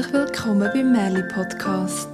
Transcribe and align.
Herzlich 0.00 0.14
willkommen 0.14 0.70
beim 0.72 0.92
Merli 0.92 1.22
Podcast. 1.24 2.08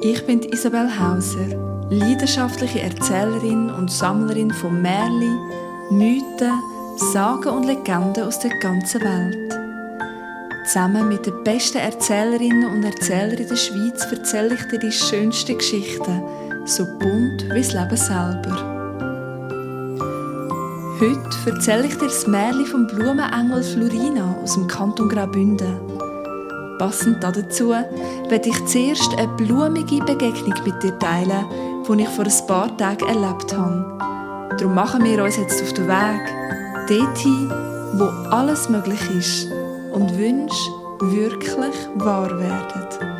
Ich 0.00 0.24
bin 0.24 0.40
Isabel 0.42 0.88
Hauser, 0.88 1.46
leidenschaftliche 1.90 2.80
Erzählerin 2.80 3.68
und 3.68 3.92
Sammlerin 3.92 4.50
von 4.50 4.80
Merli, 4.80 5.36
Mythen, 5.90 6.54
Sagen 7.12 7.48
und 7.50 7.64
Legenden 7.64 8.24
aus 8.24 8.38
der 8.38 8.58
ganzen 8.60 9.02
Welt. 9.02 9.52
Zusammen 10.64 11.08
mit 11.08 11.26
den 11.26 11.44
besten 11.44 11.76
Erzählerinnen 11.76 12.74
und 12.74 12.84
Erzählern 12.84 13.36
der 13.36 13.56
Schweiz 13.56 14.10
erzähle 14.10 14.54
ich 14.54 14.64
dir 14.68 14.78
die 14.78 14.92
schönsten 14.92 15.58
Geschichten, 15.58 16.22
so 16.64 16.86
bunt 16.86 17.44
wie 17.52 17.60
das 17.60 17.74
Leben 17.74 17.96
selber. 17.96 18.56
Heute 21.00 21.50
erzähle 21.50 21.86
ich 21.86 21.98
dir 21.98 22.06
das 22.06 22.26
Märchen 22.26 22.64
vom 22.64 22.86
Blumenengel 22.86 23.62
Florina 23.62 24.36
aus 24.42 24.54
dem 24.54 24.66
Kanton 24.66 25.10
Graubünden. 25.10 25.95
Passend 26.78 27.22
dazu 27.22 27.70
werde 27.70 28.48
ich 28.48 28.64
zuerst 28.66 29.16
eine 29.16 29.28
blumige 29.36 30.04
Begegnung 30.04 30.54
mit 30.64 30.82
dir 30.82 30.98
teilen, 30.98 31.46
die 31.88 32.02
ich 32.02 32.08
vor 32.08 32.24
ein 32.24 32.46
paar 32.46 32.76
Tagen 32.76 33.06
erlebt 33.06 33.56
habe. 33.56 33.96
Darum 34.58 34.74
machen 34.74 35.04
wir 35.04 35.22
uns 35.24 35.36
jetzt 35.36 35.62
auf 35.62 35.72
den 35.72 35.88
Weg, 35.88 36.88
dorthin, 36.88 37.50
wo 37.94 38.04
alles 38.30 38.68
möglich 38.68 39.00
ist 39.16 39.50
und 39.92 40.16
Wünsche 40.18 40.70
wirklich 41.00 41.76
wahr 41.96 42.38
werden. 42.38 43.15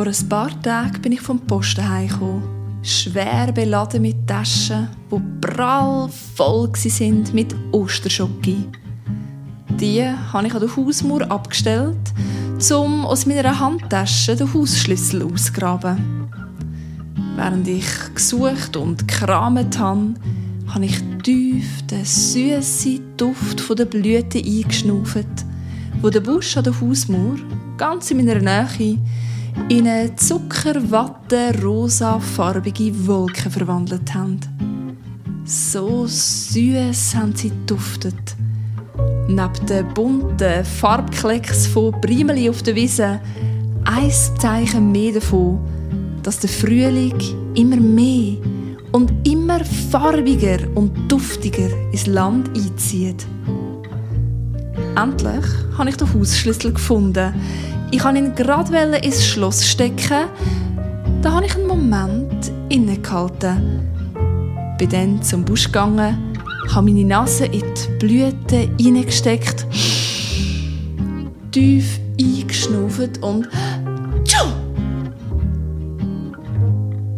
Vor 0.00 0.06
ein 0.06 0.28
paar 0.30 0.62
Tagen 0.62 1.02
bin 1.02 1.12
ich 1.12 1.20
vom 1.20 1.38
Posten 1.40 1.86
heimgekommen. 1.86 2.42
Schwer 2.82 3.52
beladen 3.52 4.00
mit 4.00 4.26
Taschen, 4.26 4.88
die 5.12 5.46
prall 5.46 6.08
voll 6.08 6.70
sind 6.74 7.34
mit 7.34 7.54
Osterschocki. 7.70 8.64
Die 9.78 10.02
habe 10.02 10.46
ich 10.46 10.54
an 10.54 10.60
der 10.60 10.74
Hausmauer 10.74 11.30
abgestellt, 11.30 11.98
um 12.72 13.04
aus 13.04 13.26
meiner 13.26 13.60
Handtasche 13.60 14.36
den 14.36 14.54
Hausschlüssel 14.54 15.22
auszugraben. 15.22 15.98
Während 17.36 17.68
ich 17.68 18.14
gesucht 18.14 18.78
und 18.78 19.06
kramet 19.06 19.78
habe, 19.78 20.14
habe 20.68 20.86
ich 20.86 20.98
tief 21.22 21.82
den 21.88 22.06
süßen 22.06 23.18
Duft 23.18 23.78
der 23.78 23.84
Blüten 23.84 24.42
eingeschnauft, 24.42 25.44
wo 26.00 26.08
der 26.08 26.20
Busch 26.20 26.56
an 26.56 26.64
der 26.64 26.80
Hausmauer, 26.80 27.36
ganz 27.76 28.10
in 28.10 28.16
meiner 28.16 28.40
Nähe, 28.40 28.98
in 29.68 29.86
eine 29.86 30.14
zuckerwatte 30.16 31.60
rosafarbige 31.62 33.06
Wolke 33.06 33.50
verwandelt 33.50 34.14
haben. 34.14 34.40
So 35.44 36.06
süß 36.06 37.14
haben 37.14 37.34
sie 37.34 37.52
duftet. 37.66 38.36
Neben 39.28 39.66
den 39.66 39.88
bunten 39.94 40.64
Farbklecks 40.64 41.66
von 41.66 42.00
Primeli 42.00 42.48
auf 42.48 42.62
der 42.62 42.74
Wiese 42.74 43.20
ein 43.84 44.10
Zeichen 44.38 44.92
mehr 44.92 45.12
davon, 45.12 45.60
dass 46.22 46.38
der 46.38 46.50
Frühling 46.50 47.18
immer 47.54 47.76
mehr 47.76 48.36
und 48.92 49.12
immer 49.26 49.64
farbiger 49.64 50.58
und 50.74 51.10
duftiger 51.10 51.68
ins 51.92 52.06
Land 52.06 52.48
einzieht. 52.56 53.26
Endlich 54.96 55.46
habe 55.78 55.90
ich 55.90 55.96
den 55.96 56.12
Hausschlüssel 56.12 56.72
gefunden, 56.72 57.32
ich 57.90 58.04
wollte 58.04 58.18
ihn 58.18 58.34
gerade 58.34 58.96
ins 58.98 59.24
Schloss 59.24 59.66
stecken. 59.66 60.26
Da 61.22 61.32
habe 61.32 61.46
ich 61.46 61.56
einen 61.56 61.66
Moment 61.66 62.52
innegehalten. 62.68 63.86
Bin 64.78 64.88
dann 64.88 65.22
zum 65.22 65.44
Busch 65.44 65.66
gegangen, 65.66 66.16
habe 66.72 66.86
meine 66.86 67.04
Nase 67.04 67.46
in 67.46 67.62
die 67.62 67.98
Blüten 67.98 68.76
hineingesteckt, 68.78 69.66
tief 71.52 72.00
eingeschnauft 72.18 73.22
und 73.22 73.48
tschu! 74.24 74.46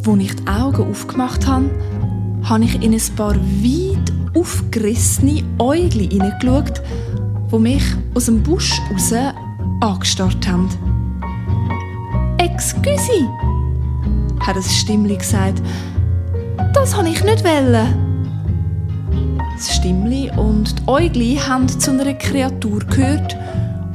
Als 0.05 0.21
ich 0.21 0.35
die 0.35 0.47
Augen 0.49 0.91
aufgemacht 0.91 1.47
habe, 1.47 1.71
habe 2.43 2.65
ich 2.65 2.83
in 2.83 2.93
ein 2.93 3.17
paar 3.17 3.37
weit 3.37 4.13
aufgerissene 4.35 5.45
Äugel 5.59 6.09
hineingeschaut, 6.09 6.83
die 7.53 7.59
mich 7.59 7.85
aus 8.15 8.25
dem 8.25 8.43
Busch 8.43 8.81
raus 8.91 9.13
angestarrt 9.83 10.47
haben. 10.49 10.69
«Excuse!» 12.39 13.29
hat 14.41 14.57
ein 14.57 14.63
Stimmli 14.63 15.17
gesagt. 15.17 15.61
«Das 16.73 16.97
habe 16.97 17.09
ich 17.09 17.23
nicht 17.25 17.45
wollen!» 17.45 18.13
Das 19.57 19.77
Stimmli 19.77 20.31
und 20.37 20.81
die 20.81 20.89
Äugli 20.89 21.37
haben 21.37 21.69
zu 21.69 21.91
einer 21.91 22.15
Kreatur 22.15 22.81
gehört, 22.81 23.37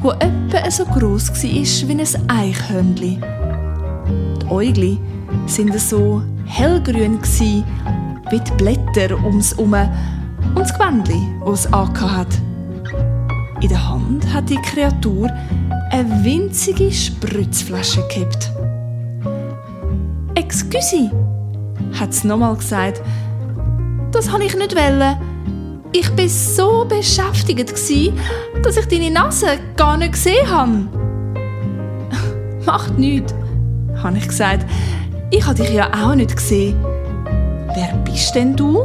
die 0.03 0.09
etwa 0.09 0.71
so 0.71 0.85
gross 0.85 1.29
war 1.29 1.89
wie 1.89 2.01
ein 2.01 2.29
Eichhörnli. 2.29 3.19
Die 4.41 4.45
Äugli 4.49 4.99
waren 5.29 5.79
so 5.79 6.21
hellgrün 6.45 7.19
wie 7.21 7.63
die 8.39 8.51
Blätter 8.57 9.17
ums 9.23 9.51
herum 9.51 9.73
und 9.73 10.59
das 10.59 10.73
Gewändli, 10.73 11.21
das 11.45 11.65
es 11.65 11.71
hat. 11.71 12.27
In 13.59 13.69
der 13.69 13.89
Hand 13.89 14.33
hat 14.33 14.49
die 14.49 14.57
Kreatur 14.57 15.29
eine 15.97 16.23
winzige 16.23 16.91
Spritzflasche 16.91 18.03
gehabt. 18.07 18.51
«Excuse», 20.35 21.09
hat 21.99 22.11
es 22.11 22.23
nochmal 22.23 22.55
gesagt. 22.55 23.01
«Das 24.11 24.31
habe 24.31 24.43
ich 24.43 24.55
nicht 24.55 24.75
wollen. 24.75 25.17
Ich 25.93 26.15
war 26.15 26.27
so 26.27 26.85
beschäftigt, 26.85 27.71
dass 27.71 28.77
ich 28.77 28.85
deine 28.85 29.09
Nase 29.09 29.47
gar 29.75 29.97
nicht 29.97 30.13
gesehen 30.13 30.47
habe.» 30.47 30.87
«Macht 32.65 32.99
nichts», 32.99 33.33
habe 34.03 34.19
ich 34.19 34.27
gesagt. 34.27 34.67
«Ich 35.31 35.45
habe 35.45 35.55
dich 35.55 35.71
ja 35.71 35.89
auch 35.93 36.13
nicht 36.13 36.35
gesehen. 36.35 36.75
Wer 37.73 37.97
bist 38.05 38.35
denn 38.35 38.55
du?» 38.55 38.83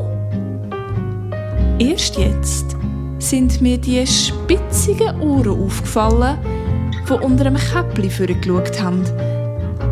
Erst 1.78 2.16
jetzt 2.16 2.74
sind 3.18 3.60
mir 3.60 3.76
die 3.76 4.06
spitzigen 4.06 5.20
Ohren 5.20 5.64
aufgefallen, 5.66 6.38
die 7.12 7.24
unter 7.24 7.46
einem 7.46 7.56
Käppli 7.56 8.10
vorgeschaut 8.10 8.80
haben. 8.80 9.02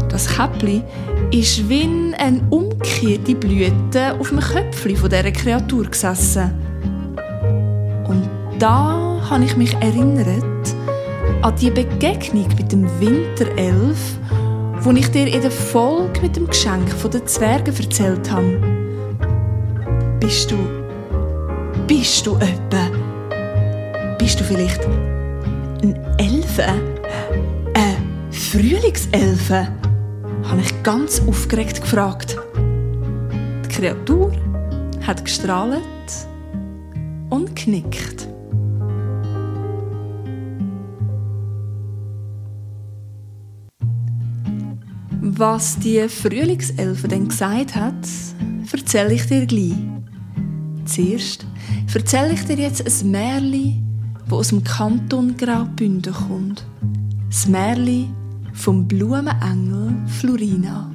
Das 0.09 0.29
Käppli 0.29 0.83
ist 1.31 1.69
wie 1.69 2.15
eine 2.19 2.41
umgekehrte 2.51 3.35
Blüte 3.35 4.19
auf 4.19 4.29
dem 4.29 4.41
Köpfli 4.41 4.95
dieser 4.95 5.31
Kreatur 5.31 5.85
gesessen. 5.85 6.53
Und 8.09 8.29
da 8.59 9.21
habe 9.29 9.45
ich 9.45 9.57
mich 9.57 9.75
erinnert 9.75 10.45
an 11.43 11.55
die 11.57 11.71
Begegnung 11.71 12.49
mit 12.57 12.73
dem 12.73 12.89
Winterelf, 13.01 14.19
wo 14.81 14.91
ich 14.91 15.11
dir 15.11 15.27
in 15.27 15.43
der 15.43 15.51
Folge 15.51 16.21
mit 16.23 16.37
dem 16.37 16.47
Geschenk 16.47 16.87
der 17.13 17.27
Zwerge 17.27 17.73
erzählt 17.73 18.31
habe. 18.31 18.61
Bist 20.19 20.51
du, 20.51 20.57
bist 21.87 22.27
du 22.27 22.37
etwa? 22.37 22.89
Bist 24.19 24.41
du 24.41 24.45
vielleicht 24.45 24.85
ein 25.83 25.99
Elfe? 26.19 27.00
Frühlingselfen? 28.51 29.69
habe 30.43 30.61
ich 30.61 30.83
ganz 30.83 31.21
aufgeregt 31.21 31.83
gefragt. 31.83 32.37
Die 32.57 33.69
Kreatur 33.69 34.33
hat 35.07 35.25
gestrahlt 35.25 35.81
und 37.29 37.55
knickt. 37.55 38.27
Was 45.21 45.79
die 45.79 46.09
Frühlingselfe 46.09 47.07
denn 47.07 47.29
gesagt 47.29 47.77
hat, 47.77 48.09
erzähle 48.73 49.15
ich 49.15 49.27
dir 49.27 49.47
gleich. 49.47 49.77
Zuerst 50.87 51.47
erzähle 51.95 52.33
ich 52.33 52.45
dir 52.47 52.57
jetzt 52.57 52.85
ein 52.85 53.11
Märchen, 53.13 54.11
das 54.25 54.33
aus 54.33 54.49
dem 54.49 54.65
Kanton 54.65 55.37
Graubünden 55.37 56.13
kommt. 56.13 56.67
Das 57.29 57.47
Märchen 57.47 58.20
vom 58.61 58.87
Blumenengel 58.87 60.07
Florina. 60.07 60.93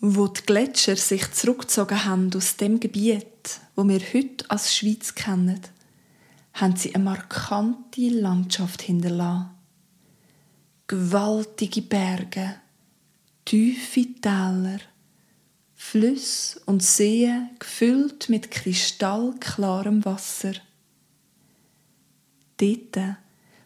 Wo 0.00 0.28
die 0.28 0.42
Gletscher 0.42 0.96
sich 0.96 1.32
zurückgezogen 1.32 2.04
haben 2.04 2.30
aus 2.36 2.58
dem 2.58 2.78
Gebiet, 2.78 3.60
wo 3.74 3.88
wir 3.88 4.00
heute 4.12 4.50
als 4.50 4.76
Schweiz 4.76 5.14
kennen, 5.14 5.62
haben 6.52 6.76
sie 6.76 6.94
eine 6.94 7.04
markante 7.04 8.10
Landschaft 8.10 8.82
hinterlassen. 8.82 9.55
Gewaltige 10.88 11.82
Berge, 11.82 12.60
tiefe 13.44 14.06
Täler, 14.20 14.78
Flüsse 15.74 16.60
und 16.66 16.80
Seen 16.80 17.50
gefüllt 17.58 18.28
mit 18.28 18.52
kristallklarem 18.52 20.04
Wasser. 20.04 20.52
Dort, 22.58 23.16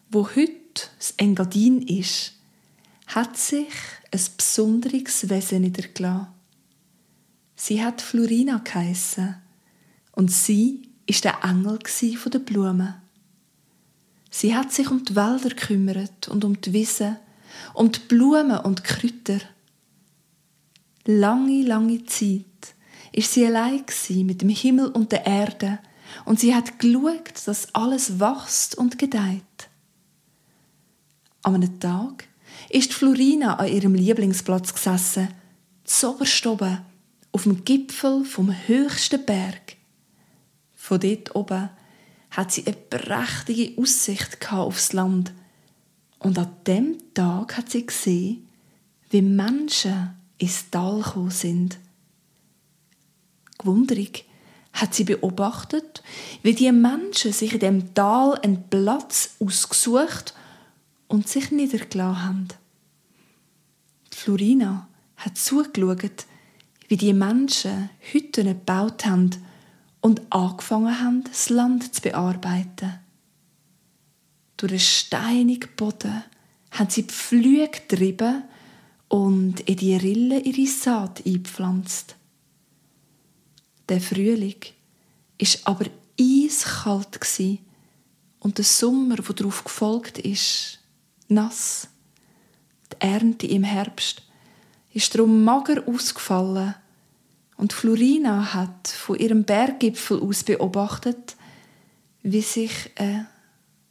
wo 0.09 0.29
heute 0.29 0.87
das 0.97 1.13
Engadin 1.17 1.83
ist, 1.83 2.33
hat 3.05 3.37
sich 3.37 3.69
ein 4.11 4.21
besonderes 4.35 5.29
Wesen 5.29 5.61
niedergelassen. 5.61 6.27
Sie 7.55 7.83
hat 7.83 8.01
Florina 8.01 8.61
geheissen 8.63 9.35
und 10.13 10.31
sie 10.31 10.89
ist 11.05 11.23
der 11.23 11.43
Engel 11.43 11.77
der 11.77 12.39
Blumen. 12.39 13.00
Sie 14.31 14.55
hat 14.55 14.71
sich 14.71 14.89
um 14.89 15.03
die 15.03 15.15
Wälder 15.15 15.49
gekümmert 15.49 16.29
und 16.29 16.45
um 16.45 16.59
die 16.59 16.71
Wiesen, 16.71 17.17
um 17.73 17.91
die 17.91 17.99
Blumen 17.99 18.57
und 18.57 18.79
die 18.79 18.83
Kräuter. 18.83 19.41
Lange, 21.05 21.63
lange 21.63 22.05
Zeit 22.05 22.45
ist 23.11 23.33
sie 23.33 23.45
allein 23.45 23.83
mit 24.25 24.41
dem 24.41 24.49
Himmel 24.49 24.87
und 24.87 25.11
der 25.11 25.25
Erde 25.25 25.79
und 26.25 26.39
sie 26.39 26.55
hat 26.55 26.79
geschaut, 26.79 27.45
dass 27.45 27.75
alles 27.75 28.19
wächst 28.19 28.75
und 28.75 28.97
gedeiht. 28.97 29.43
An 31.43 31.55
einem 31.55 31.79
Tag 31.79 32.27
ist 32.69 32.93
Florina 32.93 33.57
an 33.57 33.67
ihrem 33.67 33.95
Lieblingsplatz 33.95 34.73
gesessen, 34.73 35.27
zoberst 35.83 36.45
oben, 36.45 36.79
auf 37.33 37.43
dem 37.43 37.65
Gipfel 37.65 38.23
vom 38.23 38.53
höchsten 38.67 39.25
Berg. 39.25 39.75
Von 40.75 40.99
dort 40.99 41.35
oben 41.35 41.69
hat 42.31 42.51
sie 42.51 42.65
eine 42.65 42.75
prächtige 42.75 43.79
Aussicht 43.79 44.51
aufs 44.51 44.93
Land. 44.93 45.33
Und 46.19 46.39
an 46.39 46.55
dem 46.65 46.97
Tag 47.13 47.57
hat 47.57 47.69
sie 47.69 47.85
gesehen, 47.85 48.47
wie 49.09 49.21
Menschen 49.21 50.15
ins 50.37 50.69
Tal 50.69 51.01
gekommen 51.01 51.29
sind. 51.29 51.77
Gewunderig 53.57 54.25
hat 54.73 54.95
sie 54.95 55.03
beobachtet, 55.03 56.01
wie 56.41 56.55
die 56.55 56.71
Menschen 56.71 57.33
sich 57.33 57.53
in 57.53 57.59
dem 57.59 57.93
Tal 57.93 58.35
einen 58.35 58.69
Platz 58.69 59.35
ausgesucht 59.39 60.33
und 61.07 61.27
sich 61.27 61.51
niedergelassen 61.51 62.23
haben. 62.23 62.47
Florina 64.11 64.87
hat 65.17 65.37
zugeschaut, 65.37 66.25
wie 66.87 66.97
die 66.97 67.13
Menschen 67.13 67.89
Hütten 67.99 68.47
gebaut 68.47 69.05
haben 69.05 69.31
und 70.01 70.21
angefangen 70.31 70.99
haben, 70.99 71.23
das 71.23 71.49
Land 71.49 71.93
zu 71.95 72.01
bearbeiten. 72.01 72.99
Durch 74.57 74.71
den 74.71 74.79
steinigen 74.79 75.69
Boden 75.75 76.23
haben 76.71 76.89
sie 76.89 77.07
die 77.07 77.13
Flüge 77.13 77.69
getrieben 77.69 78.43
und 79.07 79.61
in 79.61 79.75
die 79.77 79.95
Rille 79.95 80.39
ihre 80.39 80.69
Saat 80.69 81.25
eingepflanzt. 81.25 82.15
Der 83.89 84.01
Frühling 84.01 84.61
ist 85.37 85.67
aber 85.67 85.85
eiskalt 86.19 87.19
und 88.39 88.57
der 88.57 88.65
Sommer, 88.65 89.17
wo 89.23 89.33
darauf 89.33 89.63
gefolgt 89.63 90.17
ist, 90.19 90.79
nass. 91.27 91.87
Die 92.91 93.01
Ernte 93.01 93.47
im 93.47 93.63
Herbst 93.63 94.23
ist 94.93 95.13
darum 95.15 95.43
mager 95.43 95.87
ausgefallen 95.87 96.75
und 97.61 97.73
Florina 97.73 98.55
hat 98.55 98.87
von 98.87 99.19
ihrem 99.19 99.43
Berggipfel 99.43 100.19
aus 100.19 100.43
beobachtet, 100.43 101.35
wie 102.23 102.41
sich 102.41 102.89
eine 102.95 103.27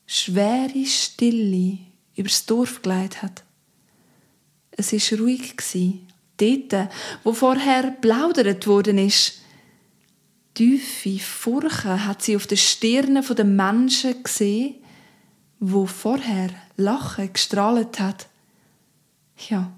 schwere 0.06 0.84
Stille 0.84 1.78
übers 2.17 2.46
Dorf 2.46 2.82
geleitet 2.82 3.22
hat. 3.22 3.44
Es 4.72 4.93
ist 4.93 5.12
ruhig 5.12 5.55
dort, 6.37 6.90
wo 7.22 7.32
vorher 7.32 7.93
plaudert 7.93 8.67
worden 8.67 8.99
ist. 8.99 9.40
Tiefe 10.55 11.20
Furchen 11.20 12.05
hat 12.05 12.23
sie 12.23 12.34
auf 12.34 12.49
den 12.49 12.58
Stirnen 12.58 13.25
der 13.25 13.44
Menschen 13.44 14.20
gesehen, 14.25 14.75
wo 15.61 15.87
vorher 15.87 16.50
Lachen 16.76 17.32
gestrahlt 17.32 18.00
hat. 18.00 18.26
Ja, 19.49 19.70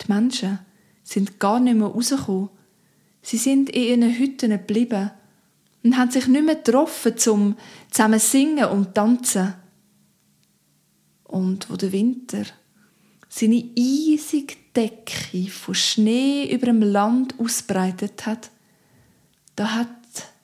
die 0.00 0.12
Menschen 0.12 0.58
sind 1.04 1.38
gar 1.38 1.60
nicht 1.60 1.76
mehr 1.76 1.86
rausgekommen. 1.86 2.50
Sie 3.22 3.36
sind 3.36 3.70
in 3.70 4.02
ihren 4.02 4.18
Hütten 4.18 4.50
geblieben 4.50 5.10
und 5.82 5.96
haben 5.96 6.10
sich 6.10 6.26
nicht 6.26 6.44
mehr 6.44 6.56
getroffen, 6.56 7.14
um 7.28 7.56
zusammen 7.90 8.18
singen 8.18 8.66
und 8.66 8.94
tanzen. 8.94 9.54
Und 11.24 11.70
wo 11.70 11.76
der 11.76 11.92
Winter 11.92 12.44
seine 13.28 13.64
eisige 13.78 14.56
Decke 14.74 15.48
von 15.50 15.74
Schnee 15.74 16.52
über 16.52 16.66
dem 16.66 16.82
Land 16.82 17.38
ausbreitet 17.38 18.26
hat, 18.26 18.50
da 19.56 19.72
hat 19.72 19.88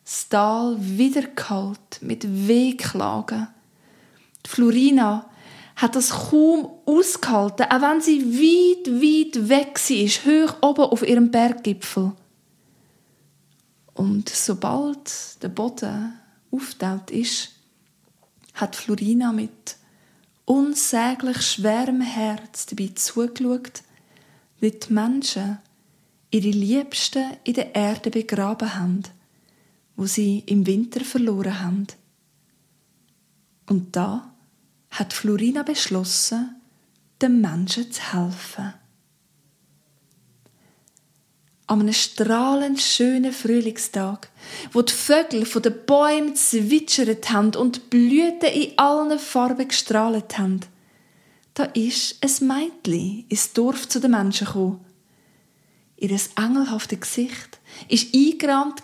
das 0.05 0.29
Tal 0.29 0.77
wieder 0.79 1.23
kalt 1.23 2.01
mit 2.01 2.25
Wehklagen. 2.47 3.49
Die 4.45 4.51
Florina 4.51 5.29
hat 5.75 5.97
das 5.97 6.11
kaum 6.11 6.71
ausgehalten, 6.87 7.67
auch 7.69 7.83
wenn 7.83 8.01
sie 8.01 8.23
weit, 8.25 8.89
weit 8.89 9.49
weg 9.49 9.79
war, 9.79 10.47
hoch 10.49 10.57
oben 10.63 10.91
auf 10.91 11.07
ihrem 11.07 11.31
Berggipfel. 11.31 12.13
Und 13.97 14.29
sobald 14.29 15.43
der 15.43 15.49
Boden 15.49 16.13
auftaut 16.51 17.11
ist, 17.11 17.49
hat 18.53 18.77
Florina 18.77 19.33
mit 19.33 19.77
unsäglich 20.45 21.41
schwerem 21.41 22.03
Herz 22.03 22.67
dabei 22.67 22.93
zugeschaut, 22.95 23.83
wie 24.61 24.71
die 24.71 24.93
Menschen 24.93 25.59
ihre 26.31 26.51
Liebsten 26.51 27.39
in 27.45 27.55
der 27.55 27.75
Erde 27.75 28.11
begraben 28.11 28.75
haben, 28.75 29.03
wo 29.97 30.05
sie 30.05 30.41
im 30.41 30.67
Winter 30.67 31.01
verloren 31.01 31.61
haben. 31.61 31.87
Und 33.67 33.97
da 33.97 34.35
hat 34.91 35.15
Florina 35.15 35.63
beschlossen, 35.63 36.61
den 37.23 37.41
Menschen 37.41 37.91
zu 37.91 38.13
helfen. 38.13 38.75
An 41.69 41.81
einem 41.81 41.93
strahlend 41.93 42.81
schönen 42.81 43.33
Frühlingstag, 43.33 44.29
wo 44.73 44.83
die 44.83 44.93
Vögel 44.93 45.45
von 45.45 45.63
den 45.63 45.85
Bäumen 45.85 46.37
zwitschert 46.37 47.31
haben 47.31 47.57
und 47.57 47.77
die 47.77 47.81
Blüten 47.81 48.49
in 48.53 48.79
allen 48.79 49.19
Farben 49.19 49.67
gestrahlt 49.67 50.39
haben, 50.39 50.61
da 51.55 51.65
ist 51.65 52.23
ein 52.23 52.47
Mädchen 52.47 53.25
ins 53.29 53.53
Dorf 53.53 53.89
zu 53.89 53.99
den 53.99 54.13
Menschen 54.13 54.47
gekommen. 54.47 54.85
Ihr 55.97 56.17
engelhaftes 56.37 57.01
Gesicht 57.01 57.59
ist 57.89 58.15
eingerahmt 58.15 58.83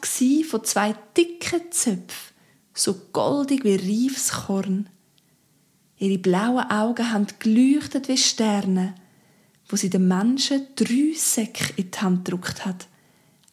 von 0.49 0.65
zwei 0.65 0.95
dicken 1.17 1.71
Zöpfen, 1.71 2.35
so 2.73 2.95
goldig 3.12 3.62
wie 3.65 3.77
reifes 4.07 4.33
Korn. 4.33 4.89
Ihre 5.99 6.19
blauen 6.19 6.71
Augen 6.71 7.12
haben 7.12 7.27
geleuchtet 7.39 8.09
wie 8.09 8.17
Sterne, 8.17 8.95
wo 9.73 9.76
sie 9.76 9.88
den 9.88 10.07
Menschen 10.07 10.67
drei 10.76 11.14
Säcke 11.17 11.73
in 11.76 11.91
die 11.91 11.99
Hand 11.99 12.26
gedruckt 12.26 12.67
hat. 12.67 12.87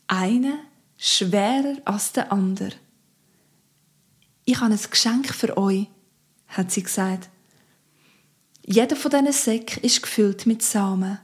Einer 0.05 0.59
schwerer 0.97 1.77
als 1.85 2.11
der 2.11 2.29
andere. 2.33 2.73
Ich 4.43 4.59
habe 4.59 4.73
ein 4.73 4.79
Geschenk 4.91 5.33
für 5.33 5.55
euch, 5.57 5.87
hat 6.49 6.71
sie 6.71 6.83
gesagt. 6.83 7.29
Jeder 8.65 8.97
von 8.97 9.11
diesen 9.11 9.31
Säcken 9.31 9.81
ist 9.81 10.01
gefüllt 10.01 10.45
mit 10.45 10.61
Samen. 10.61 11.19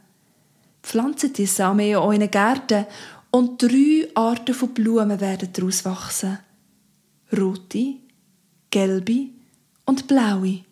Pflanzt 0.81 1.37
die 1.37 1.45
Samen 1.45 1.87
in 1.87 1.97
euren 1.97 2.31
Gärten 2.31 2.85
und 3.31 3.61
drei 3.61 4.07
Arten 4.15 4.55
von 4.55 4.73
Blumen 4.73 5.19
werden 5.19 5.49
daraus 5.51 5.83
wachsen. 5.83 6.39
Rote, 7.35 7.95
gelbe 8.71 9.27
und 9.85 10.07
blaue. 10.07 10.63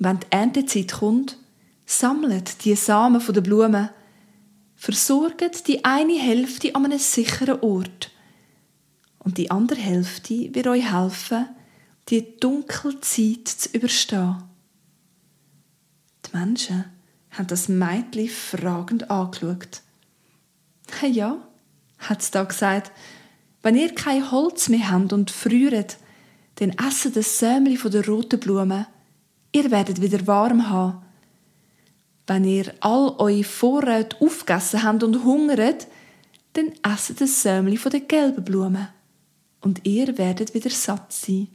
Wenn 0.00 0.18
die 0.18 0.26
Erntezeit 0.30 0.90
kommt, 0.90 1.38
sammelt 1.86 2.64
die 2.64 2.74
Samen 2.74 3.22
der 3.26 3.40
Blumen, 3.40 3.90
versorgt 4.74 5.68
die 5.68 5.84
eine 5.84 6.18
Hälfte 6.18 6.74
an 6.74 6.84
einem 6.84 6.98
sicheren 6.98 7.60
Ort 7.60 8.10
und 9.18 9.38
die 9.38 9.50
andere 9.50 9.80
Hälfte 9.80 10.54
wird 10.54 10.66
euch 10.66 10.92
helfen, 10.92 11.48
die 12.08 12.38
dunkle 12.38 13.00
Zeit 13.00 13.48
zu 13.48 13.70
überstehen. 13.70 14.42
Die 16.26 16.36
Menschen 16.36 16.84
haben 17.30 17.46
das 17.46 17.68
Mädchen 17.68 18.28
fragend 18.28 19.10
angeschaut. 19.10 19.80
Hey 21.00 21.10
ja, 21.10 21.38
hat 21.98 22.20
es 22.20 22.30
da 22.30 22.44
gesagt, 22.44 22.92
wenn 23.62 23.76
ihr 23.76 23.94
kein 23.94 24.30
Holz 24.30 24.68
mehr 24.68 24.90
habt 24.90 25.14
und 25.14 25.30
friert, 25.30 25.96
dann 26.56 26.70
essen 26.70 27.14
das 27.14 27.38
Sämli 27.38 27.76
von 27.76 27.90
der 27.90 28.06
roten 28.06 28.38
Blume 28.38 28.86
Ihr 29.54 29.70
werdet 29.70 30.00
wieder 30.00 30.26
warm 30.26 30.68
haben. 30.68 31.03
Wenn 32.26 32.44
ihr 32.44 32.72
all 32.80 33.14
eure 33.18 33.44
Vorräte 33.44 34.16
aufgegessen 34.20 34.82
habt 34.82 35.02
und 35.02 35.24
hungert, 35.24 35.86
dann 36.54 36.72
esset 36.82 37.20
ein 37.20 37.26
Sämli 37.26 37.76
von 37.76 37.92
den 37.92 38.08
gelben 38.08 38.44
Blumen. 38.44 38.88
Und 39.60 39.84
ihr 39.86 40.16
werdet 40.18 40.54
wieder 40.54 40.70
satt 40.70 41.12
sein. 41.12 41.48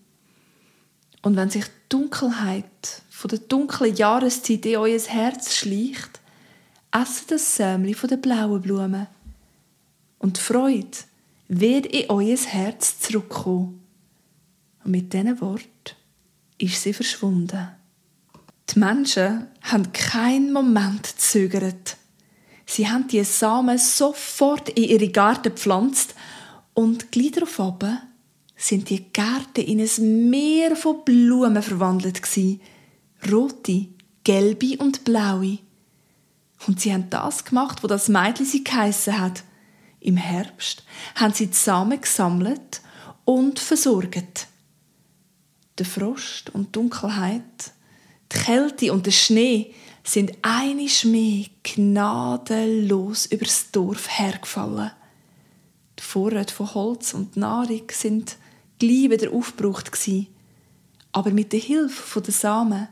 Und 1.21 1.35
wenn 1.35 1.49
sich 1.49 1.65
die 1.65 1.71
Dunkelheit 1.89 3.01
von 3.09 3.29
der 3.29 3.39
dunklen 3.39 3.95
Jahreszeit 3.95 4.65
in 4.65 4.77
euer 4.77 4.99
Herz 4.99 5.55
schleicht, 5.55 6.19
esset 6.91 7.31
ein 7.33 7.39
Sämli 7.39 7.93
von 7.93 8.09
den 8.09 8.21
blauen 8.21 8.61
Blumen. 8.61 9.07
Und 10.17 10.37
die 10.37 10.41
Freude 10.41 10.97
wird 11.47 11.87
in 11.87 12.09
euer 12.09 12.37
Herz 12.37 12.99
zurückkommen. 12.99 13.81
Und 14.83 14.91
mit 14.91 15.13
diesen 15.13 15.39
Worten 15.41 15.95
ist 16.57 16.81
sie 16.81 16.93
verschwunden. 16.93 17.69
Die 18.69 18.79
Menschen 18.79 19.47
haben 19.63 19.91
keinen 19.93 20.53
Moment 20.53 21.03
gezögert. 21.03 21.97
Sie 22.65 22.87
haben 22.87 23.07
die 23.07 23.23
Samen 23.23 23.79
sofort 23.79 24.69
in 24.69 24.83
ihre 24.83 25.09
Garten 25.09 25.55
gepflanzt 25.55 26.13
und 26.75 27.11
gleich 27.11 27.31
darauf 27.31 27.59
sind 28.55 28.89
die 28.89 29.11
Gärten 29.11 29.61
in 29.61 29.79
ein 29.79 30.29
Meer 30.29 30.75
von 30.75 31.03
Blumen 31.03 31.63
verwandelt 31.63 32.21
gsi. 32.21 32.59
Rote, 33.31 33.87
gelbe 34.23 34.77
und 34.77 35.03
blaue. 35.03 35.59
Und 36.67 36.79
sie 36.79 36.93
haben 36.93 37.09
das 37.09 37.45
gemacht, 37.45 37.83
wo 37.83 37.87
das 37.87 38.09
Mädchen 38.09 38.45
sie 38.45 38.63
geheissen 38.63 39.19
hat. 39.19 39.43
Im 39.99 40.17
Herbst 40.17 40.83
haben 41.15 41.33
sie 41.33 41.47
die 41.47 41.53
Samen 41.53 41.99
gesammelt 41.99 42.81
und 43.25 43.59
versorgt. 43.59 44.47
Der 45.77 45.85
Frost 45.85 46.49
und 46.51 46.75
Dunkelheit, 46.75 47.73
die 48.31 48.37
Kälte 48.37 48.93
und 48.93 49.05
der 49.05 49.11
Schnee 49.11 49.73
sind 50.03 50.31
einisch 50.41 51.05
mehr 51.05 51.45
gnadenlos 51.63 53.25
übers 53.27 53.71
Dorf 53.71 54.07
hergefallen. 54.09 54.91
Die 55.97 56.03
Vorräte 56.03 56.53
von 56.53 56.73
Holz 56.73 57.13
und 57.13 57.37
Nahrung 57.37 57.83
sind 57.91 58.37
gleich 58.79 59.09
wieder 59.09 59.31
aufgebraucht. 59.31 59.91
Aber 61.11 61.31
mit 61.31 61.53
der 61.53 61.59
Hilfe 61.59 62.21
der 62.21 62.33
Samen 62.33 62.87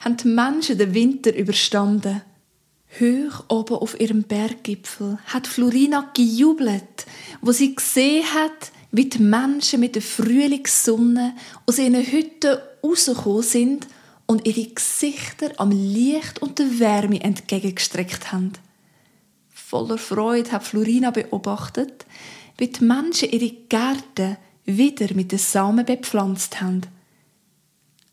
haben 0.00 0.16
die 0.16 0.28
Menschen 0.28 0.78
den 0.78 0.94
Winter 0.94 1.34
überstanden. 1.34 2.22
Hoch 3.00 3.44
oben 3.48 3.76
auf 3.76 3.98
ihrem 3.98 4.22
Berggipfel 4.22 5.18
hat 5.26 5.46
Florina 5.46 6.10
gejubelt, 6.14 7.06
wo 7.40 7.50
sie 7.50 7.74
gesehen 7.74 8.24
hat, 8.34 8.70
wie 8.90 9.08
die 9.08 9.22
Menschen 9.22 9.80
mit 9.80 9.94
der 9.94 10.02
Frühlingssonne 10.02 11.34
aus 11.64 11.78
ihren 11.78 11.94
Hütten 11.94 12.58
rausgekommen 12.84 13.42
sind 13.42 13.86
und 14.32 14.46
ihre 14.46 14.66
Gesichter 14.66 15.50
am 15.58 15.70
Licht 15.70 16.40
und 16.40 16.58
der 16.58 16.78
Wärme 16.80 17.20
entgegengestreckt 17.22 18.32
haben. 18.32 18.52
Voller 19.50 19.98
Freude 19.98 20.52
hat 20.52 20.64
Florina 20.64 21.10
beobachtet, 21.10 22.06
wie 22.56 22.68
die 22.68 22.82
Menschen 22.82 23.30
ihre 23.30 23.50
Gärten 23.68 24.38
wieder 24.64 25.14
mit 25.14 25.32
den 25.32 25.38
Samen 25.38 25.84
bepflanzt 25.84 26.62
haben. 26.62 26.80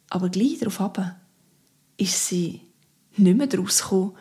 Aber 0.09 0.27
gleich 0.27 0.59
darauf 0.59 0.81
ab 0.81 1.15
ist 1.95 2.27
sie 2.27 2.61
nicht 3.15 3.37
mehr 3.37 3.47
daraus 3.47 3.81
gekommen, 3.81 4.17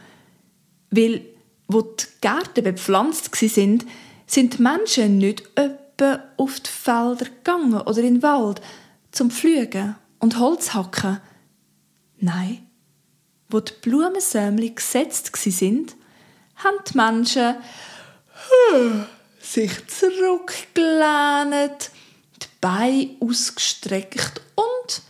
weil, 0.90 1.22
wo 1.66 1.82
die 1.82 2.04
Gärten 2.20 2.62
bepflanzt 2.62 3.34
sind, 3.34 3.86
sind 4.26 4.58
die 4.58 4.62
Menschen 4.62 5.18
nicht 5.18 5.42
öppe 5.56 6.22
auf 6.36 6.60
die 6.60 6.70
Felder 6.70 7.24
gegangen 7.24 7.80
oder 7.80 7.98
in 7.98 8.14
den 8.14 8.22
Wald 8.22 8.60
zum 9.10 9.32
Pflügen 9.32 9.96
und 10.20 10.38
Holz 10.38 10.74
hacken, 10.74 11.20
Nein, 12.20 12.66
wo 13.48 13.60
die 13.60 13.72
Blumensämli 13.80 14.70
gesetzt 14.70 15.30
sind, 15.34 15.94
haben 16.56 16.78
die 16.90 16.96
Menschen 16.96 17.56
sich 19.40 19.70
zurückgelehnt, 19.86 21.90
die 22.42 22.46
Beine 22.60 23.16
ausgestreckt 23.20 24.40
und 24.56 25.02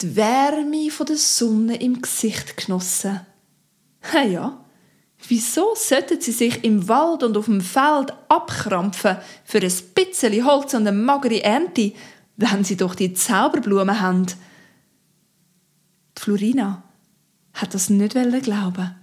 die 0.00 0.16
Wärme 0.16 0.90
der 0.90 1.16
Sonne 1.16 1.80
im 1.80 2.02
Gesicht 2.02 2.56
genossen. 2.56 3.20
Ja, 4.12 4.22
ja, 4.22 4.64
wieso 5.28 5.74
sollten 5.74 6.20
sie 6.20 6.32
sich 6.32 6.64
im 6.64 6.88
Wald 6.88 7.22
und 7.22 7.36
auf 7.36 7.46
dem 7.46 7.60
Feld 7.60 8.12
abkrampfen 8.28 9.18
für 9.44 9.58
ein 9.58 9.72
bisschen 9.94 10.44
Holz 10.44 10.74
und 10.74 10.86
eine 10.86 10.92
magere 10.92 11.42
Ernte, 11.42 11.92
wenn 12.36 12.64
sie 12.64 12.76
doch 12.76 12.94
die 12.94 13.14
Zauberblumen 13.14 14.00
haben? 14.00 14.26
Florina 16.24 16.82
hat 17.52 17.74
das 17.74 17.90
nicht 17.90 18.14
glauben. 18.14 18.94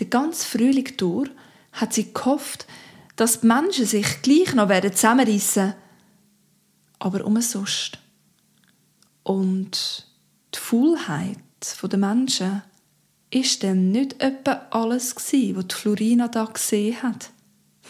Den 0.00 0.10
ganzen 0.10 0.44
Frühling 0.44 0.96
durch 0.96 1.30
hat 1.70 1.94
sie 1.94 2.12
gehofft, 2.12 2.66
dass 3.14 3.42
die 3.42 3.46
Menschen 3.46 3.86
sich 3.86 4.20
gleich 4.20 4.52
noch 4.54 4.68
zusammenreissen 4.68 5.66
werden. 5.66 5.74
Aber 6.98 7.24
umsonst. 7.24 7.98
Und 9.22 10.04
die 10.52 10.58
Faulheit 10.58 11.38
der 11.80 11.98
Menschen 12.00 12.62
ist 13.30 13.62
dann 13.62 13.92
nicht 13.92 14.20
etwa 14.20 14.66
alles 14.72 15.14
was 15.14 15.30
die 15.30 15.54
Florina 15.72 16.26
da 16.26 16.46
gesehen 16.46 17.04
hat. 17.04 17.30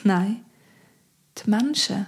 Nein, 0.05 0.45
die 1.39 1.49
Menschen 1.49 2.07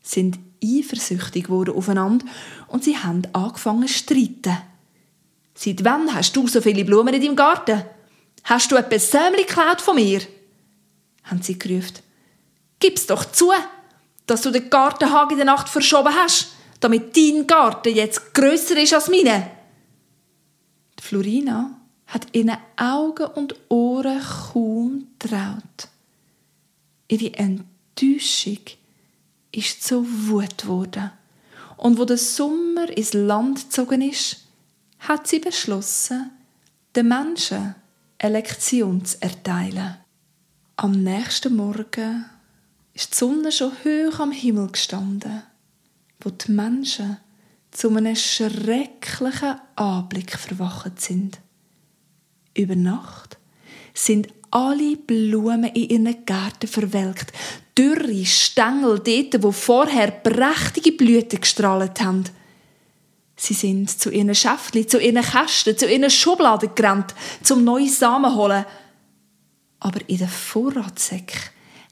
sind 0.00 0.38
eifersüchtig 0.64 1.44
geworden 1.44 1.76
aufeinander 1.76 2.24
und 2.68 2.84
sie 2.84 2.96
haben 2.96 3.20
angefangen 3.34 3.86
zu 3.86 3.92
streiten. 3.92 4.56
Seit 5.56 5.82
wann 5.84 6.14
hast 6.14 6.36
du 6.36 6.46
so 6.46 6.60
viele 6.60 6.84
Blumen 6.84 7.14
in 7.14 7.22
deinem 7.22 7.34
Garten? 7.36 7.82
Hast 8.44 8.70
du 8.70 8.76
etwas 8.76 9.10
Sämli 9.10 9.42
geklaut 9.42 9.80
von 9.80 9.96
mir? 9.96 10.20
haben 11.24 11.42
sie 11.42 11.58
gerufen. 11.58 11.98
Gib's 12.78 13.06
doch 13.06 13.24
zu, 13.24 13.50
dass 14.26 14.42
du 14.42 14.50
den 14.50 14.70
Gartenhag 14.70 15.30
in 15.32 15.38
der 15.38 15.46
Nacht 15.46 15.68
verschoben 15.68 16.14
hast, 16.14 16.52
damit 16.80 17.16
dein 17.16 17.46
Garten 17.46 17.94
jetzt 17.94 18.32
grösser 18.34 18.80
ist 18.80 18.94
als 18.94 19.08
meine. 19.08 19.50
Die 20.98 21.02
Florina 21.02 21.70
hat 22.06 22.28
ihnen 22.32 22.56
Augen 22.76 23.26
und 23.26 23.56
Ohren 23.68 24.22
kaum 24.52 25.08
traut. 25.18 25.88
Ihre 27.08 27.34
Enttäuschung 27.34 28.60
ist 29.50 29.82
zur 29.82 30.04
Wut 30.06 30.58
geworden. 30.58 31.10
Und 31.76 31.98
wo 31.98 32.04
der 32.04 32.18
Sommer 32.18 32.88
ins 32.96 33.14
Land 33.14 33.64
gezogen 33.64 34.02
ist, 34.02 34.45
hat 35.00 35.26
sie 35.26 35.38
beschlossen, 35.38 36.30
den 36.94 37.08
Menschen 37.08 37.74
eine 38.18 38.38
Lektion 38.38 39.04
zu 39.04 39.20
erteilen. 39.20 39.96
Am 40.76 40.92
nächsten 40.92 41.56
Morgen 41.56 42.26
ist 42.94 43.12
die 43.12 43.16
Sonne 43.16 43.52
schon 43.52 43.72
hoch 43.84 44.20
am 44.20 44.32
Himmel 44.32 44.68
gestanden, 44.72 45.42
wo 46.20 46.30
die 46.30 46.50
Menschen 46.50 47.18
zu 47.70 47.94
einem 47.94 48.16
schrecklichen 48.16 49.60
Anblick 49.76 50.38
verwacht 50.38 51.00
sind. 51.00 51.38
Über 52.54 52.74
Nacht 52.74 53.36
sind 53.92 54.28
alle 54.50 54.96
Blumen 54.96 55.64
in 55.74 56.06
ihren 56.06 56.24
Gärten 56.24 56.68
verwelkt. 56.68 57.32
Dürre 57.76 58.24
Stängel 58.24 59.00
dort, 59.00 59.42
wo 59.42 59.52
vorher 59.52 60.10
prächtige 60.10 60.92
Blüten 60.92 61.40
gestrahlt 61.40 62.00
haben. 62.00 62.24
Sie 63.36 63.54
sind 63.54 63.90
zu 63.90 64.10
ihren 64.10 64.34
Schäftchen, 64.34 64.88
zu 64.88 64.98
ihren 64.98 65.22
Kästen, 65.22 65.76
zu 65.76 65.86
ihren 65.86 66.10
Schubladen 66.10 66.74
gerannt, 66.74 67.14
zum 67.42 67.64
neue 67.64 67.88
Samen 67.88 68.34
holen. 68.34 68.64
Aber 69.78 70.00
in 70.08 70.18
den 70.18 70.28
Vorratsäcken 70.28 71.40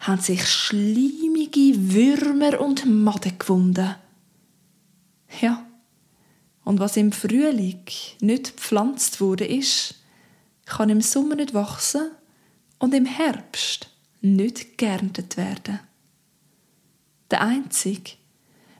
haben 0.01 0.21
sich 0.21 0.47
schleimige 0.49 1.75
Würmer 1.93 2.61
und 2.61 2.87
Maden 2.87 3.39
gewunden. 3.39 3.95
Ja, 5.41 5.67
und 6.65 6.81
was 6.81 6.97
im 6.97 7.13
Frühling 7.13 7.85
nicht 8.21 8.57
gepflanzt 8.57 9.21
wurde, 9.21 9.47
ist, 9.47 9.97
kann 10.65 10.89
im 10.89 11.03
Sommer 11.03 11.35
nicht 11.37 11.53
wachsen 11.53 12.11
und 12.79 12.95
im 12.95 13.05
Herbst 13.05 13.91
nicht 14.23 14.79
geerntet 14.79 15.37
werden. 15.37 15.81
Der 17.31 17.43
einzige, 17.43 18.13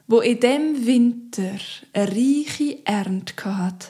wo 0.07 0.21
in 0.21 0.41
dem 0.41 0.87
Winter 0.87 1.59
eine 1.93 2.09
reiche 2.09 2.85
Ernte 2.85 3.45
hatte, 3.45 3.89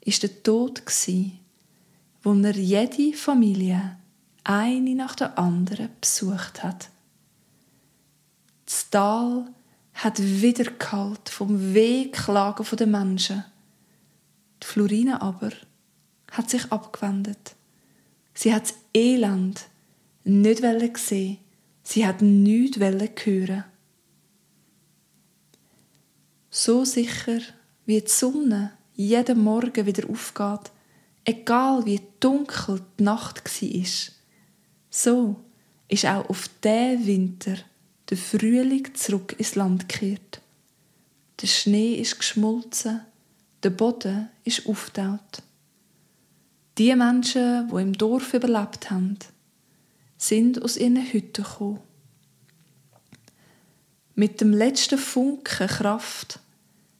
ist 0.00 0.22
der 0.22 0.42
Tod 0.42 0.82
wo 2.22 2.32
er 2.32 2.56
jede 2.56 3.16
Familie 3.16 3.96
eine 4.44 4.94
nach 4.94 5.14
der 5.14 5.38
anderen 5.38 5.90
besucht 6.00 6.62
hat. 6.62 6.88
Das 8.64 8.88
Tal 8.90 9.46
hat 9.94 10.18
wieder 10.18 10.70
kalt 10.72 11.28
vom 11.28 11.74
Wehklagen 11.74 12.66
der 12.76 12.86
Menschen. 12.86 13.44
Die 14.62 14.66
Florine 14.66 15.20
aber 15.20 15.50
hat 16.30 16.48
sich 16.48 16.70
abgewendet. 16.70 17.56
Sie 18.34 18.54
hat 18.54 18.62
das 18.62 18.74
Elend 18.94 19.66
nicht 20.24 20.62
sehen, 20.98 21.38
sie 21.82 22.06
hat 22.06 22.22
nichts 22.22 22.78
hören. 22.78 23.64
So 26.50 26.84
sicher, 26.84 27.40
wie 27.86 28.00
die 28.00 28.08
Sonne 28.08 28.72
jeden 28.94 29.42
Morgen 29.42 29.86
wieder 29.86 30.10
aufgeht, 30.10 30.72
egal 31.24 31.86
wie 31.86 32.00
dunkel 32.18 32.82
die 32.98 33.04
Nacht 33.04 33.44
war. 33.44 34.14
So 34.90 35.36
ist 35.86 36.06
auch 36.06 36.28
auf 36.28 36.50
diesen 36.62 37.06
Winter 37.06 37.56
der 38.08 38.16
Frühling 38.16 38.92
zurück 38.94 39.36
ins 39.38 39.54
Land 39.54 39.88
gekehrt. 39.88 40.40
Der 41.40 41.46
Schnee 41.46 41.94
ist 41.94 42.18
geschmolzen, 42.18 43.02
der 43.62 43.70
Boden 43.70 44.28
ist 44.42 44.66
auftaut. 44.66 45.42
Die 46.78 46.94
Menschen, 46.96 47.68
die 47.68 47.80
im 47.80 47.92
Dorf 47.92 48.34
überlebt 48.34 48.90
haben, 48.90 49.18
sind 50.18 50.60
aus 50.62 50.76
ihren 50.76 50.96
Hütten 50.96 51.44
gekommen. 51.44 51.80
Mit 54.20 54.42
dem 54.42 54.52
letzten 54.52 54.98
Funken 54.98 55.66
Kraft 55.66 56.40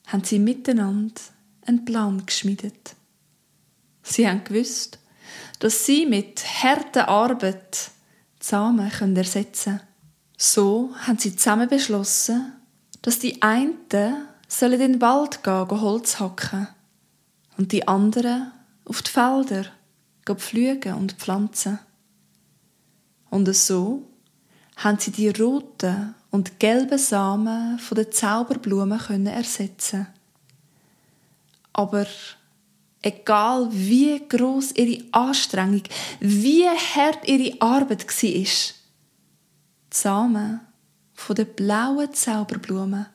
haben 0.06 0.24
sie 0.24 0.38
miteinander 0.38 1.20
einen 1.66 1.84
Plan 1.84 2.24
geschmiedet. 2.24 2.96
Sie 4.02 4.26
haben 4.26 4.42
gewusst, 4.42 4.98
dass 5.58 5.84
sie 5.84 6.06
mit 6.06 6.42
harter 6.42 7.08
Arbeit 7.08 7.90
zusammen 8.38 8.90
ersetzen 9.14 9.76
können. 9.76 9.88
So 10.38 10.94
haben 10.96 11.18
sie 11.18 11.36
zusammen 11.36 11.68
beschlossen, 11.68 12.54
dass 13.02 13.18
die 13.18 13.42
einen 13.42 13.76
sollen 14.48 14.80
in 14.80 14.92
den 14.92 15.00
Wald 15.02 15.44
gehen, 15.44 15.78
Holz 15.78 16.20
hacken 16.20 16.68
und 17.58 17.72
die 17.72 17.86
anderen 17.86 18.50
auf 18.86 19.02
die 19.02 19.10
Felder 19.10 19.66
pflügen 20.24 20.94
und 20.94 21.12
pflanzen. 21.12 21.80
Und 23.28 23.54
so 23.54 24.08
haben 24.76 24.98
sie 24.98 25.10
die 25.10 25.28
roten 25.28 26.14
und 26.30 26.60
gelben 26.60 26.98
Samen 26.98 27.78
von 27.78 27.96
den 27.96 28.12
Zauberblumen 28.12 28.98
können 28.98 29.26
ersetzen. 29.26 30.06
Aber 31.72 32.06
egal 33.02 33.68
wie 33.70 34.20
groß 34.28 34.72
ihre 34.72 35.02
Anstrengung, 35.12 35.82
wie 36.20 36.66
hart 36.66 37.26
ihre 37.26 37.60
Arbeit 37.60 38.06
war, 38.06 38.30
die 38.30 38.48
Samen 39.90 40.60
von 41.14 41.36
den 41.36 41.54
blauen 41.54 42.12
Zauberblumen, 42.12 43.06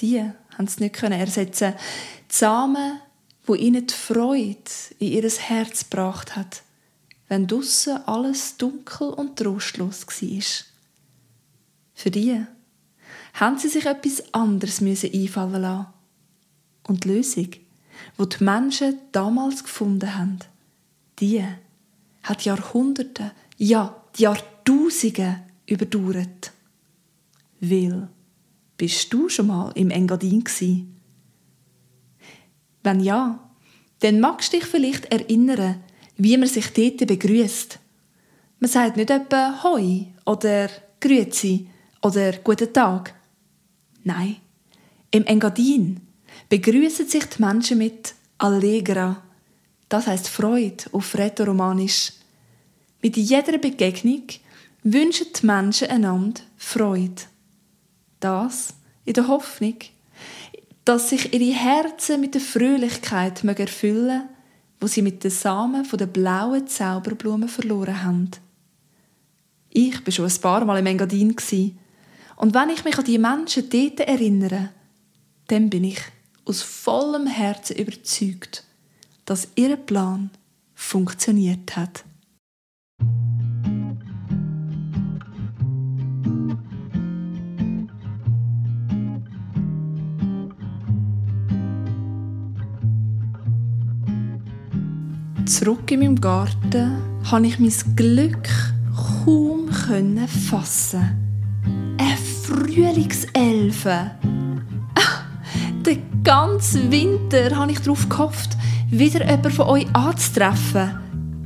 die 0.00 0.20
haben 0.20 0.66
sie 0.66 0.84
nicht 0.84 1.02
ersetzen. 1.02 1.74
Die 2.30 2.34
Samen, 2.34 3.00
wo 3.46 3.54
ihnen 3.54 3.86
die 3.86 3.94
Freude 3.94 4.58
in 4.98 5.12
ihr 5.12 5.30
Herz 5.30 5.88
gebracht 5.88 6.36
hat, 6.36 6.62
wenn 7.28 7.46
draussen 7.46 8.06
alles 8.06 8.56
dunkel 8.56 9.08
und 9.08 9.38
trostlos 9.38 10.06
war. 10.06 10.73
Für 11.94 12.10
die 12.10 12.44
haben 13.34 13.58
sie 13.58 13.68
sich 13.68 13.86
etwas 13.86 14.34
anderes 14.34 14.82
einfallen 14.82 15.62
lassen. 15.62 15.86
Und 16.86 17.04
die 17.04 17.08
Lösung, 17.08 17.50
die 18.18 18.28
die 18.28 18.44
Menschen 18.44 18.98
damals 19.12 19.62
gefunden 19.62 20.14
haben, 20.16 20.38
die 21.18 21.44
hat 22.22 22.44
Jahrhunderte, 22.44 23.32
ja 23.56 24.02
Jahrtausende 24.16 25.40
überdauert. 25.66 26.52
Will, 27.60 28.08
bist 28.76 29.12
du 29.12 29.28
schon 29.28 29.46
mal 29.46 29.72
im 29.74 29.90
Engadin 29.90 30.44
gsi? 30.44 30.86
Wenn 32.82 33.00
ja, 33.00 33.50
dann 34.00 34.20
magst 34.20 34.52
du 34.52 34.58
dich 34.58 34.66
vielleicht 34.66 35.06
erinnern, 35.06 35.82
wie 36.16 36.36
man 36.36 36.48
sich 36.48 36.72
dort 36.72 37.06
begrüßt. 37.06 37.78
Man 38.60 38.70
sagt 38.70 38.96
nicht 38.96 39.10
etwa 39.10 39.62
Hoi 39.62 40.06
oder 40.26 40.68
Grüezi 41.00 41.68
oder 42.04 42.32
Guten 42.44 42.70
Tag. 42.70 43.14
Nein, 44.02 44.36
im 45.10 45.24
Engadin 45.24 46.02
begrüßen 46.50 47.08
sich 47.08 47.24
die 47.24 47.42
Menschen 47.42 47.78
mit 47.78 48.14
Allegra. 48.36 49.22
Das 49.88 50.06
heißt 50.06 50.28
Freude 50.28 50.84
auf 50.92 51.16
Rätoromanisch. 51.16 52.12
Mit 53.00 53.16
jeder 53.16 53.56
Begegnung 53.56 54.24
wünschen 54.82 55.28
die 55.34 55.46
Menschen 55.46 55.88
einander 55.88 56.42
Freude. 56.58 57.22
Das 58.20 58.74
in 59.06 59.14
der 59.14 59.28
Hoffnung, 59.28 59.76
dass 60.84 61.08
sich 61.08 61.32
ihre 61.32 61.58
Herzen 61.58 62.20
mit 62.20 62.34
der 62.34 62.42
Fröhlichkeit 62.42 63.42
erfüllen 63.44 64.06
mögen, 64.06 64.28
wo 64.78 64.86
sie 64.86 65.00
mit 65.00 65.24
den 65.24 65.30
Samen 65.30 65.86
von 65.86 65.98
der 65.98 66.06
blauen 66.06 66.66
Zauberblumen 66.66 67.48
verloren 67.48 68.02
haben. 68.04 68.30
Ich 69.70 70.04
war 70.04 70.12
schon 70.12 70.26
ein 70.26 70.40
paar 70.40 70.64
Mal 70.66 70.80
im 70.80 70.86
Engadin 70.86 71.34
und 72.36 72.54
wenn 72.54 72.70
ich 72.70 72.84
mich 72.84 72.98
an 72.98 73.04
die 73.04 73.18
Menschen 73.18 73.68
dort 73.70 74.00
erinnere, 74.00 74.70
dann 75.48 75.70
bin 75.70 75.84
ich 75.84 76.00
aus 76.44 76.62
vollem 76.62 77.26
Herzen 77.26 77.76
überzeugt, 77.76 78.64
dass 79.24 79.48
ihr 79.54 79.76
Plan 79.76 80.30
funktioniert 80.74 81.76
hat. 81.76 82.04
Zurück 95.46 95.90
in 95.90 96.00
meinem 96.00 96.20
Garten 96.20 96.96
konnte 97.28 97.48
ich 97.48 97.58
mein 97.58 97.96
Glück 97.96 98.48
kaum 99.24 99.70
fassen. 99.70 101.23
Eine 102.74 102.92
Frühlingselfe. 102.92 104.10
Den 105.86 106.02
ganzen 106.24 106.90
Winter 106.90 107.54
habe 107.56 107.72
ich 107.72 107.78
darauf 107.80 108.08
gehofft, 108.08 108.56
wieder 108.90 109.20
jemanden 109.20 109.50
von 109.50 109.66
euch 109.66 109.86
anzutreffen. 109.92 110.90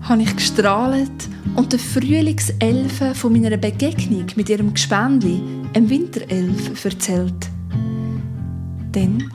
Habe 0.02 0.22
ich 0.22 0.34
gestrahlt 0.34 1.28
und 1.54 1.72
der 1.72 1.78
Frühlingselfe 1.78 3.14
von 3.14 3.32
meiner 3.32 3.56
Begegnung 3.56 4.26
mit 4.36 4.48
ihrem 4.48 4.72
Gespendli, 4.72 5.40
einem 5.74 5.90
Winterelf, 5.90 6.84
erzählt. 6.84 7.50
Dann 8.92 9.30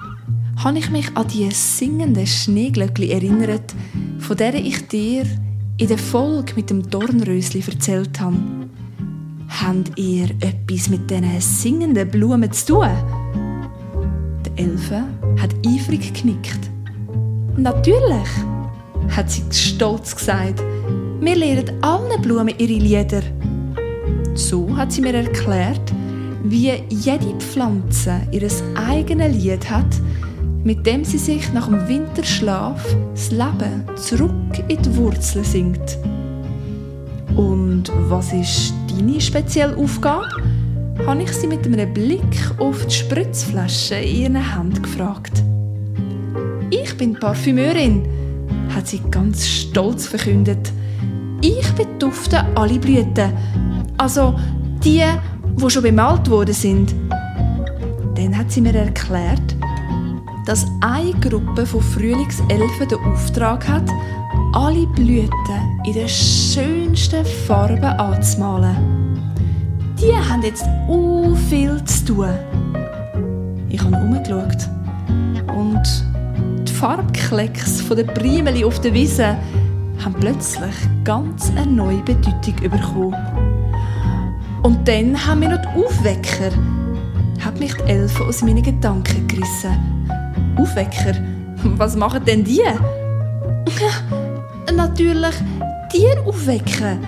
habe 0.63 0.79
ich 0.79 0.89
mich 0.89 1.15
an 1.15 1.27
die 1.27 1.51
singenden 1.51 2.25
Schneeglöckli 2.25 3.11
erinnert, 3.11 3.75
von 4.19 4.37
der 4.37 4.55
ich 4.55 4.87
dir 4.87 5.25
in 5.77 5.87
der 5.87 5.97
Folge 5.97 6.53
mit 6.55 6.69
dem 6.69 6.89
Dornrösli 6.89 7.63
erzählt 7.67 8.19
habe. 8.19 8.62
Habt 9.61 9.97
ihr 9.99 10.29
etwas 10.39 10.89
mit 10.89 11.11
diesen 11.11 11.39
singenden 11.39 12.09
Blumen 12.09 12.51
zu 12.51 12.73
tun? 12.73 12.89
Der 14.43 14.65
Elfe 14.65 15.03
hat 15.39 15.53
eifrig 15.65 16.11
genickt. 16.11 16.59
Natürlich, 17.55 18.27
hat 19.09 19.29
sie 19.29 19.43
stolz 19.51 20.15
gesagt. 20.15 20.63
Wir 21.19 21.35
lehren 21.35 21.71
allen 21.83 22.19
Blumen 22.23 22.55
ihre 22.57 22.73
Lieder. 22.73 23.21
So 24.33 24.75
hat 24.75 24.91
sie 24.91 25.01
mir 25.01 25.13
erklärt, 25.13 25.93
wie 26.43 26.73
jede 26.89 27.35
Pflanze 27.37 28.21
ihr 28.31 28.49
eigenes 28.75 29.35
Lied 29.35 29.69
hat, 29.69 30.01
mit 30.63 30.83
dem 30.85 31.05
sie 31.05 31.19
sich 31.19 31.53
nach 31.53 31.67
dem 31.67 31.87
Winterschlaf 31.87 32.83
das 33.13 33.29
Leben 33.29 33.83
zurück 33.97 34.31
in 34.67 34.81
die 34.81 34.97
Wurzeln 34.97 35.45
singt. 35.45 35.99
Und 37.35 37.91
was 38.09 38.33
ist 38.33 38.73
deine 38.97 39.21
spezielle 39.21 39.75
Aufgabe? 39.77 40.27
habe 41.07 41.23
ich 41.23 41.31
sie 41.33 41.47
mit 41.47 41.65
einem 41.65 41.93
Blick 41.93 42.51
auf 42.59 42.85
die 42.85 42.93
Spritzflasche 42.93 43.95
in 43.95 44.35
ihren 44.35 44.55
Händen 44.55 44.81
gefragt. 44.81 45.43
Ich 46.69 46.95
bin 46.97 47.13
Parfümeurin, 47.19 48.07
hat 48.73 48.87
sie 48.87 49.01
ganz 49.11 49.45
stolz 49.45 50.07
verkündet. 50.07 50.71
Ich 51.41 51.69
bedufte 51.73 52.45
alle 52.55 52.79
Blüten, 52.79 53.33
also 53.97 54.39
die, 54.83 55.03
wo 55.55 55.69
schon 55.69 55.83
bemalt 55.83 56.29
worden 56.29 56.53
sind. 56.53 56.95
Dann 58.15 58.37
hat 58.37 58.51
sie 58.51 58.61
mir 58.61 58.75
erklärt, 58.75 59.55
dass 60.45 60.65
eine 60.81 61.13
Gruppe 61.19 61.65
von 61.65 61.81
Frühlingselfen 61.81 62.87
den 62.89 62.99
Auftrag 62.99 63.67
hat, 63.67 63.89
alle 64.53 64.85
Blüten 64.85 65.81
in 65.83 65.93
den 65.93 66.07
schönsten 66.07 67.25
Farben 67.25 67.83
anzumalen. 67.83 68.77
Die 69.99 70.13
haben 70.13 70.43
jetzt 70.43 70.65
u 70.87 71.35
viel 71.49 71.83
zu 71.85 72.05
tun. 72.05 72.29
Ich 73.69 73.81
habe 73.83 73.95
umgeschaut 73.95 74.69
und 75.55 75.81
die 76.67 76.71
Farbklecks 76.71 77.83
den 77.89 78.07
Primeli 78.07 78.63
auf 78.63 78.79
der 78.79 78.93
Wiese 78.93 79.37
haben 80.03 80.13
plötzlich 80.19 80.75
ganz 81.03 81.51
eine 81.55 81.65
neue 81.65 82.03
Bedeutung 82.03 82.55
bekommen. 82.61 83.15
Und 84.61 84.87
dann 84.87 85.17
haben 85.25 85.41
wir 85.41 85.49
noch 85.49 85.61
die 85.61 85.83
Aufwecker. 85.83 86.51
Hat 87.43 87.59
mich 87.59 87.73
die 87.73 87.89
Elfen 87.89 88.27
aus 88.27 88.41
meinen 88.43 88.61
Gedanken 88.61 89.27
gerissen. 89.27 90.07
Aufwecker? 90.57 91.15
Was 91.75 91.95
machen 91.95 92.23
denn 92.25 92.43
die? 92.43 92.61
Natürlich 94.75 95.35
Tiere 95.91 96.25
aufwecken. 96.25 96.99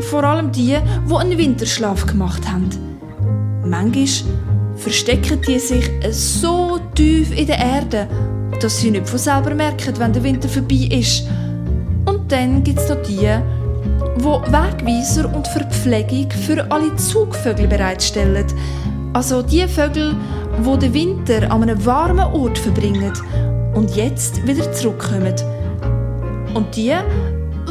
Vor 0.00 0.24
allem 0.24 0.50
die, 0.50 0.76
die 1.08 1.14
einen 1.14 1.38
Winterschlaf 1.38 2.06
gemacht 2.06 2.42
haben. 2.50 2.70
Manchmal 3.64 4.06
verstecken 4.76 5.40
die 5.46 5.58
sich 5.58 5.90
so 6.10 6.78
tief 6.94 7.36
in 7.36 7.46
der 7.46 7.58
Erde, 7.58 8.08
dass 8.60 8.80
sie 8.80 8.90
nicht 8.90 9.08
von 9.08 9.18
selber 9.18 9.54
merken, 9.54 9.94
wenn 9.98 10.12
der 10.12 10.22
Winter 10.22 10.48
vorbei 10.48 10.88
ist. 10.90 11.24
Und 12.06 12.30
dann 12.32 12.64
gibt 12.64 12.80
es 12.80 12.88
noch 12.88 13.02
die, 13.02 13.28
wo 14.16 14.40
Wegweiser 14.42 15.32
und 15.34 15.46
Verpflegung 15.48 16.30
für 16.30 16.70
alle 16.70 16.94
Zugvögel 16.96 17.66
bereitstellen. 17.68 18.46
Also 19.12 19.42
die 19.42 19.66
Vögel, 19.68 20.16
wo 20.62 20.76
den 20.76 20.94
Winter 20.94 21.50
an 21.50 21.62
einem 21.62 21.84
warmen 21.84 22.24
Ort 22.34 22.58
verbringen 22.58 23.12
und 23.74 23.94
jetzt 23.94 24.46
wieder 24.46 24.72
zurückkommen. 24.72 25.34
Und 26.54 26.76
die, 26.76 26.94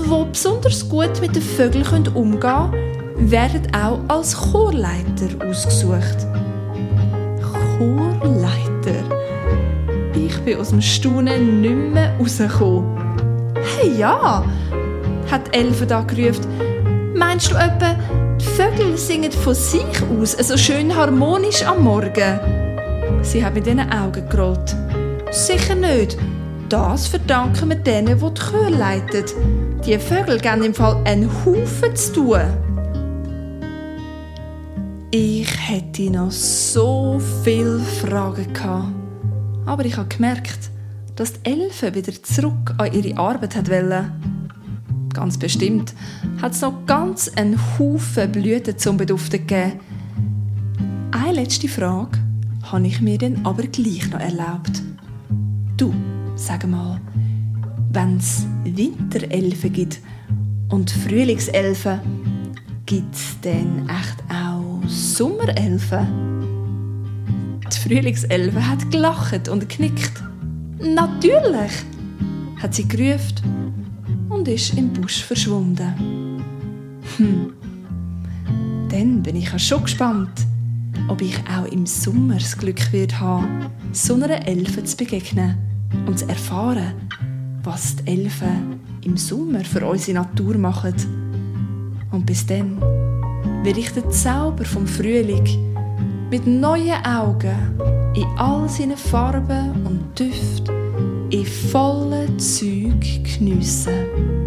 wo 0.07 0.25
besonders 0.25 0.87
gut 0.87 1.21
mit 1.21 1.35
den 1.35 1.41
Vögeln 1.41 2.07
umgehen 2.09 2.39
können, 2.39 3.31
werden 3.31 3.67
auch 3.73 3.99
als 4.09 4.35
Chorleiter 4.35 5.47
ausgesucht. 5.47 6.27
Chorleiter? 7.77 9.03
Ich 10.13 10.37
bin 10.41 10.59
aus 10.59 10.69
dem 10.69 10.81
Staunen 10.81 11.61
nicht 11.61 11.93
mehr 11.93 12.13
rausgekommen. 12.19 12.97
Hey 13.77 13.97
ja, 13.97 14.43
hat 15.31 15.55
Elfe 15.55 15.85
da 15.85 16.01
gerufen. 16.01 16.45
Meinst 17.15 17.51
du 17.51 17.55
etwa, 17.55 17.95
die 18.39 18.45
Vögel 18.45 18.97
singen 18.97 19.31
von 19.31 19.55
sich 19.55 19.85
aus 20.19 20.33
so 20.33 20.37
also 20.37 20.57
schön 20.57 20.93
harmonisch 20.93 21.63
am 21.65 21.83
Morgen? 21.83 22.39
Sie 23.21 23.43
hat 23.43 23.53
mit 23.53 23.65
ihren 23.65 23.91
Augen 23.91 24.27
gerollt. 24.27 24.75
Sicher 25.31 25.75
nicht. 25.75 26.17
Das 26.69 27.07
verdanken 27.07 27.69
wir 27.69 27.75
denen, 27.75 28.17
die 28.17 28.33
die 28.33 28.41
Chöre 28.41 28.69
leiten. 28.69 29.25
Die 29.85 29.97
Vögel 29.99 30.39
geben 30.39 30.63
im 30.63 30.73
Fall 30.73 31.01
einen 31.05 31.29
Haufen 31.45 31.95
zu 31.95 32.13
tun. 32.13 32.41
Ich 35.11 35.69
hätte 35.69 36.09
noch 36.09 36.31
so 36.31 37.21
viele 37.43 37.79
Fragen 37.79 38.51
gehabt. 38.51 38.87
Aber 39.65 39.85
ich 39.85 39.95
habe 39.95 40.09
gemerkt, 40.09 40.71
dass 41.15 41.33
die 41.33 41.51
Elfe 41.51 41.93
wieder 41.93 42.11
zurück 42.23 42.73
an 42.77 42.91
ihre 42.91 43.17
Arbeit 43.17 43.55
wollte. 43.69 44.11
Ganz 45.13 45.37
bestimmt 45.37 45.93
hat 46.41 46.53
es 46.53 46.61
noch 46.61 46.85
ganz 46.87 47.29
einen 47.35 47.59
Haufen 47.77 48.31
Blüten 48.31 48.77
zum 48.77 48.97
Beduften 48.97 49.45
gegeben. 49.45 49.79
Eine 51.11 51.33
letzte 51.33 51.67
Frage 51.67 52.17
habe 52.63 52.87
ich 52.87 52.99
mir 52.99 53.19
dann 53.19 53.45
aber 53.45 53.63
gleich 53.63 54.09
noch 54.09 54.19
erlaubt. 54.19 54.81
Du, 55.77 55.93
sag 56.35 56.67
mal, 56.67 56.99
wenn 57.91 58.17
es 58.17 58.45
Winterelfen 58.63 59.71
gibt 59.71 59.99
und 60.69 60.89
Frühlingselfen, 60.89 61.99
gibt 62.85 63.13
es 63.13 63.39
denn 63.41 63.87
echt 63.87 64.23
auch 64.29 64.81
Sommerelfen? 64.87 66.07
Die 67.71 67.77
Frühlingselfe 67.77 68.67
hat 68.67 68.89
gelacht 68.91 69.47
und 69.47 69.59
geknickt. 69.61 70.23
Natürlich, 70.79 71.71
hat 72.61 72.73
sie 72.73 72.87
gerufen 72.87 73.73
und 74.29 74.47
ist 74.47 74.75
im 74.77 74.91
Busch 74.91 75.23
verschwunden. 75.23 76.41
Hm. 77.17 77.53
Dann 78.89 79.21
bin 79.21 79.35
ich 79.35 79.53
auch 79.53 79.59
schon 79.59 79.83
gespannt, 79.83 80.45
ob 81.07 81.21
ich 81.21 81.37
auch 81.47 81.71
im 81.71 81.85
Sommer 81.85 82.35
das 82.35 82.57
Glück 82.57 82.91
wird 82.91 83.19
haben, 83.19 83.67
so 83.91 84.15
einer 84.15 84.47
Elfe 84.47 84.83
zu 84.83 84.97
begegnen 84.97 85.72
und 86.05 86.19
zu 86.19 86.27
erfahren, 86.27 86.93
was 87.63 87.95
die 87.95 88.11
Elfen 88.11 88.79
im 89.03 89.17
Sommer 89.17 89.63
für 89.63 89.85
unsere 89.85 90.19
Natur 90.19 90.57
machen. 90.57 90.93
Und 92.11 92.25
bis 92.25 92.45
dann 92.45 92.79
werde 93.63 93.79
ich 93.79 93.91
den 93.91 94.09
Zauber 94.11 94.65
vom 94.65 94.85
Frühling 94.85 95.47
mit 96.29 96.45
neuen 96.45 97.05
Augen 97.05 97.55
in 98.15 98.25
all 98.37 98.67
seinen 98.69 98.97
Farben 98.97 99.85
und 99.85 100.19
Düften 100.19 101.29
in 101.29 101.45
vollen 101.45 102.37
Zügen 102.37 103.23
geniessen. 103.23 104.42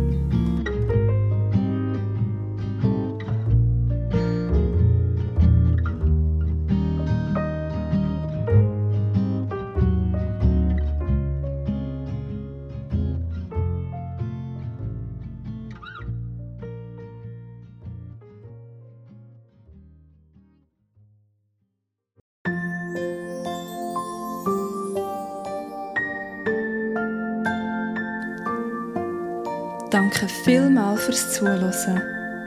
Danke 29.97 30.29
vielmals 30.29 31.05
fürs 31.05 31.33
Zuhören. 31.33 31.73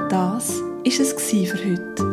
Das 0.08 0.60
war 0.60 0.86
es 0.86 1.14
für 1.24 1.58
heute. 1.58 2.04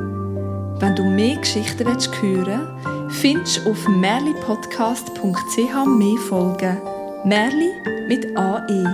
Wenn 0.80 0.96
du 0.96 1.04
mehr 1.04 1.36
Geschichten 1.36 1.86
hören 1.86 1.94
willst, 1.94 3.20
findest 3.20 3.58
du 3.58 3.70
auf 3.70 3.86
merlipodcast.ch 3.86 5.86
mehr 5.98 6.16
Folgen. 6.30 6.78
Merli 7.26 7.70
mit 8.08 8.34
AE. 8.34 8.86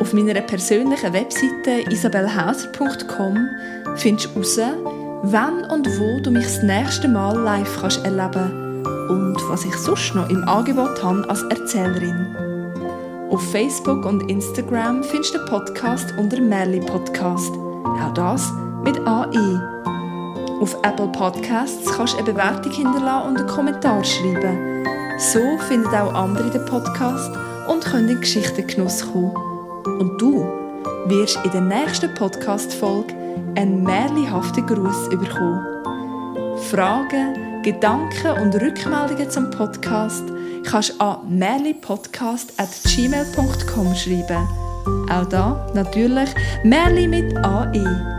Auf 0.00 0.14
meiner 0.14 0.40
persönlichen 0.40 1.12
Webseite 1.12 1.84
isabelhauser.com 1.90 3.50
findest 3.96 4.34
du 4.34 4.40
heraus, 4.40 4.58
wann 5.22 5.64
und 5.64 5.86
wo 6.00 6.18
du 6.18 6.30
mich 6.30 6.44
das 6.44 6.62
nächste 6.62 7.08
Mal 7.08 7.38
live 7.38 7.80
kannst 7.82 8.02
erleben 8.06 8.82
und 9.10 9.36
was 9.50 9.66
ich 9.66 9.76
sonst 9.76 10.14
noch 10.14 10.30
im 10.30 10.48
Angebot 10.48 11.02
habe 11.02 11.28
als 11.28 11.42
Erzählerin. 11.42 12.45
Auf 13.36 13.50
Facebook 13.50 14.06
und 14.06 14.30
Instagram 14.30 15.04
findest 15.04 15.34
du 15.34 15.38
den 15.38 15.46
Podcast 15.46 16.14
unter 16.16 16.40
Merli 16.40 16.80
Podcast. 16.80 17.52
Auch 17.84 18.14
das 18.14 18.50
mit 18.82 18.98
AI. 19.06 19.60
Auf 20.62 20.74
Apple 20.82 21.08
Podcasts 21.08 21.84
kannst 21.92 22.14
du 22.14 22.18
eine 22.20 22.32
Bewertung 22.32 22.72
hinterlassen 22.72 23.28
und 23.28 23.38
einen 23.38 23.46
Kommentar 23.46 24.02
schreiben. 24.02 24.86
So 25.18 25.58
finden 25.68 25.94
auch 25.94 26.14
andere 26.14 26.48
den 26.48 26.64
Podcast 26.64 27.30
und 27.68 27.84
können 27.84 28.08
in 28.08 28.20
Geschichtengenuss 28.20 29.02
kommen. 29.12 29.36
Und 29.84 30.18
du 30.18 30.42
wirst 31.08 31.38
in 31.44 31.50
der 31.50 31.60
nächsten 31.60 32.14
Podcast-Folge 32.14 33.12
einen 33.54 33.82
märlihaften 33.82 34.64
Gruß 34.64 35.10
bekommen. 35.10 35.62
Fragen, 36.70 37.60
Gedanken 37.62 38.42
und 38.42 38.54
Rückmeldungen 38.54 39.28
zum 39.28 39.50
Podcast– 39.50 40.24
kannst 40.66 41.00
an 41.00 41.18
merlipodcast.gmail.com 41.28 43.94
schreiben. 43.94 44.48
Auch 45.10 45.26
da 45.28 45.66
natürlich 45.74 46.28
Merli 46.64 47.06
mit 47.08 47.36
AE. 47.38 48.16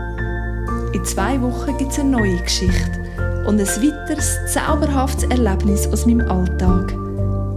In 0.92 1.04
zwei 1.04 1.40
Wochen 1.40 1.76
gibt 1.76 1.92
es 1.92 1.98
eine 1.98 2.10
neue 2.10 2.38
Geschichte 2.38 3.04
und 3.46 3.60
ein 3.60 3.66
weiteres 3.66 4.36
zauberhaftes 4.52 5.30
Erlebnis 5.30 5.86
aus 5.88 6.06
meinem 6.06 6.28
Alltag. 6.28 6.92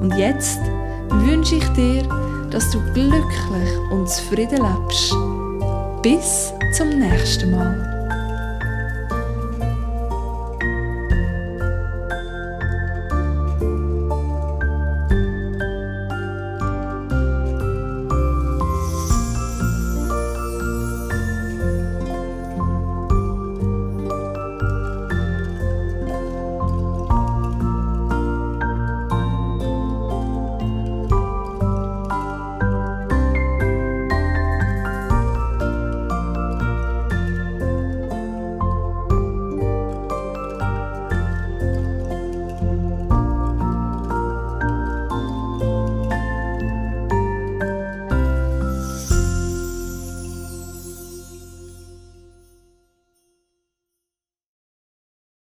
Und 0.01 0.17
jetzt 0.17 0.59
wünsche 1.09 1.55
ich 1.55 1.67
dir, 1.69 2.03
dass 2.49 2.69
du 2.71 2.79
glücklich 2.93 3.77
und 3.91 4.09
zufrieden 4.09 4.61
lebst. 4.61 5.15
Bis 6.01 6.53
zum 6.73 6.89
nächsten 6.89 7.51
Mal. 7.51 8.00